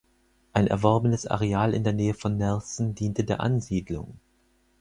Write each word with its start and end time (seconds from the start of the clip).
Ein 0.53 0.65
erworbenes 0.65 1.27
Areal 1.27 1.75
in 1.75 1.83
der 1.83 1.93
Nähe 1.93 2.15
von 2.15 2.35
Nelson 2.35 2.95
diente 2.95 3.23
der 3.23 3.39
Ansiedlung. 3.39 4.17